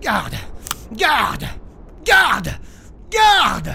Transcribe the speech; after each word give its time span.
Garde 0.00 0.34
Garde 0.92 1.46
Garde 2.04 2.50
Garde. 3.10 3.72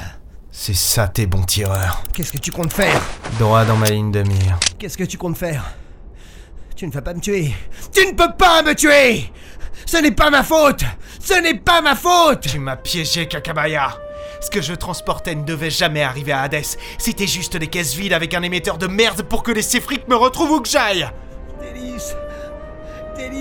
C'est 0.52 0.76
ça 0.76 1.08
tes 1.08 1.28
bons 1.28 1.44
tireurs. 1.44 2.04
Qu'est-ce 2.14 2.32
que 2.32 2.38
tu 2.38 2.52
comptes 2.52 2.74
faire? 2.74 3.00
Droit 3.40 3.64
dans 3.66 3.76
ma 3.76 3.90
ligne 3.90 4.12
de 4.12 4.24
mire. 4.24 4.58
Qu'est-ce 4.80 4.98
que 4.98 5.04
tu 5.04 5.18
comptes 5.18 5.38
faire? 5.38 5.64
Tu 6.76 6.88
ne 6.88 6.92
vas 6.92 7.02
pas 7.02 7.14
me 7.14 7.20
tuer. 7.20 7.54
Tu 7.94 8.06
ne 8.06 8.12
peux 8.14 8.34
pas 8.38 8.64
me 8.64 8.74
tuer. 8.74 9.32
Ce 9.86 9.98
n'est 9.98 10.12
pas 10.12 10.30
ma 10.30 10.44
faute. 10.44 10.84
Ce 11.20 11.34
n'est 11.34 11.60
pas 11.60 11.82
ma 11.82 11.96
faute. 11.96 12.42
Tu 12.42 12.60
m'as 12.60 12.76
piégé, 12.76 13.28
Kakabaya. 13.28 13.98
Ce 14.42 14.50
que 14.50 14.62
je 14.62 14.74
transportais 14.74 15.36
ne 15.36 15.44
devait 15.44 15.70
jamais 15.70 16.04
arriver 16.04 16.32
à 16.32 16.42
Hades. 16.42 16.64
C'était 16.98 17.28
juste 17.28 17.58
des 17.58 17.68
caisses 17.68 17.94
vides 17.94 18.14
avec 18.14 18.34
un 18.34 18.42
émetteur 18.42 18.78
de 18.78 18.88
merde 18.88 19.24
pour 19.24 19.44
que 19.44 19.52
les 19.52 19.62
Séfriques 19.62 20.08
me 20.08 20.16
retrouvent 20.16 20.52
où 20.52 20.62
que 20.62 20.70
j'aille. 20.70 21.08
Délice 21.62 22.16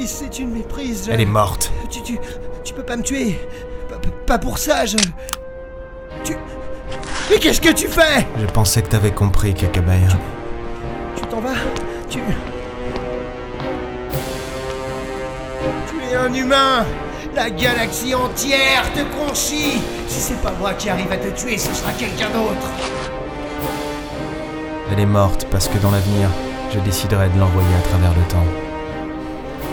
C'est 0.06 0.38
une 0.38 0.50
méprise. 0.52 1.04
je- 1.06 1.10
Elle 1.12 1.20
est 1.20 1.26
morte. 1.26 1.72
Tu, 1.90 2.00
tu, 2.02 2.18
tu 2.64 2.72
peux 2.74 2.82
pas 2.82 2.96
me 2.96 3.02
tuer. 3.02 3.38
Pas, 3.88 3.96
pas 4.26 4.38
pour 4.38 4.58
ça, 4.58 4.86
je. 4.86 4.96
Tu. 6.24 6.36
Mais 7.30 7.38
qu'est-ce 7.38 7.60
que 7.60 7.72
tu 7.72 7.88
fais? 7.88 8.26
Je 8.38 8.46
pensais 8.46 8.82
que 8.82 8.88
t'avais 8.88 9.10
compris, 9.12 9.52
Kakabaya. 9.54 10.08
Tu 11.16 11.22
t'en 11.26 11.40
vas? 11.40 11.50
Tu. 12.08 12.20
Tu 15.88 16.12
es 16.12 16.14
un 16.16 16.32
humain 16.32 16.84
La 17.34 17.50
galaxie 17.50 18.14
entière 18.14 18.84
te 18.94 19.00
conchit 19.16 19.80
Si 20.08 20.20
c'est 20.20 20.40
pas 20.42 20.52
moi 20.58 20.74
qui 20.74 20.88
arrive 20.88 21.10
à 21.12 21.16
te 21.16 21.28
tuer, 21.28 21.58
ce 21.58 21.72
sera 21.74 21.90
quelqu'un 21.92 22.30
d'autre 22.30 22.68
Elle 24.92 25.00
est 25.00 25.06
morte 25.06 25.46
parce 25.50 25.68
que 25.68 25.78
dans 25.78 25.90
l'avenir, 25.90 26.28
je 26.72 26.78
déciderai 26.80 27.28
de 27.30 27.38
l'envoyer 27.38 27.68
à 27.76 27.88
travers 27.88 28.14
le 28.14 28.22
temps. 28.28 28.44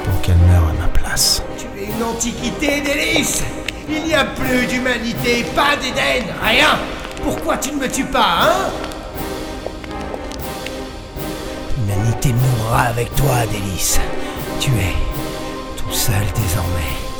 Pour 0.03 0.21
qu'elle 0.21 0.37
meure 0.37 0.69
à 0.69 0.81
ma 0.81 0.87
place. 0.87 1.43
Tu 1.57 1.65
es 1.81 1.85
une 1.85 2.03
antiquité, 2.03 2.81
Délice 2.81 3.43
Il 3.89 4.03
n'y 4.03 4.13
a 4.13 4.25
plus 4.25 4.65
d'humanité, 4.67 5.45
pas 5.55 5.75
d'Éden, 5.75 6.25
rien 6.41 6.79
Pourquoi 7.23 7.57
tu 7.57 7.71
ne 7.71 7.79
me 7.79 7.89
tues 7.89 8.05
pas, 8.05 8.37
hein? 8.41 8.71
L'humanité 11.77 12.33
mourra 12.33 12.81
avec 12.83 13.13
toi, 13.15 13.45
Délice. 13.51 13.99
Tu 14.59 14.69
es 14.71 14.95
tout 15.77 15.91
seul 15.93 16.23
désormais. 16.35 17.12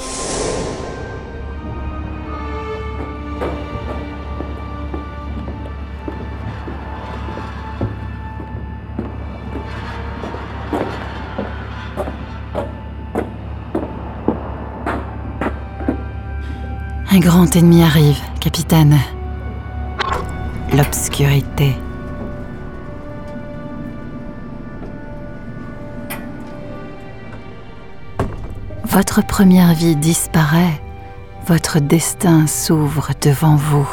Un 17.13 17.19
grand 17.19 17.55
ennemi 17.55 17.83
arrive, 17.83 18.19
capitaine. 18.39 18.97
L'obscurité. 20.75 21.75
Votre 28.85 29.23
première 29.23 29.75
vie 29.75 29.95
disparaît, 29.95 30.81
votre 31.45 31.77
destin 31.77 32.47
s'ouvre 32.47 33.11
devant 33.21 33.57
vous. 33.57 33.87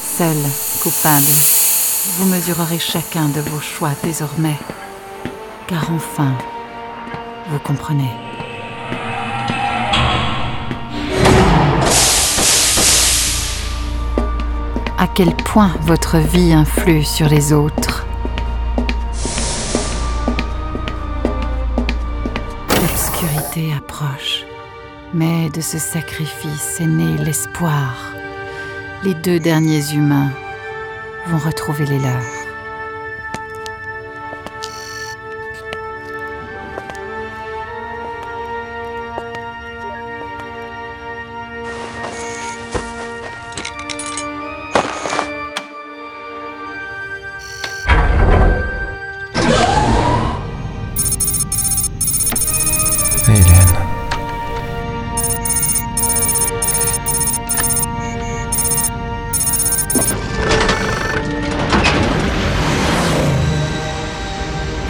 Seul, 0.00 0.36
coupable, 0.80 1.24
vous 2.18 2.26
mesurerez 2.26 2.78
chacun 2.78 3.26
de 3.30 3.40
vos 3.40 3.60
choix 3.60 3.94
désormais, 4.04 4.58
car 5.66 5.90
enfin, 5.90 6.34
vous 7.50 7.58
comprenez. 7.58 8.27
Quel 15.18 15.34
point 15.34 15.74
votre 15.80 16.18
vie 16.18 16.52
influe 16.52 17.02
sur 17.02 17.28
les 17.28 17.52
autres. 17.52 18.06
L'obscurité 22.80 23.72
approche, 23.76 24.44
mais 25.12 25.50
de 25.50 25.60
ce 25.60 25.76
sacrifice 25.76 26.78
est 26.78 26.86
né 26.86 27.16
l'espoir. 27.24 27.96
Les 29.02 29.14
deux 29.14 29.40
derniers 29.40 29.92
humains 29.92 30.30
vont 31.26 31.38
retrouver 31.38 31.86
les 31.86 31.98
leurs. 31.98 32.37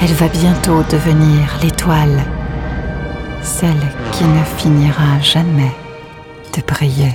Elle 0.00 0.14
va 0.14 0.28
bientôt 0.28 0.82
devenir 0.90 1.58
l'étoile, 1.60 2.22
celle 3.42 3.72
qui 4.12 4.24
ne 4.24 4.44
finira 4.56 5.20
jamais 5.20 5.72
de 6.56 6.62
briller. 6.62 7.14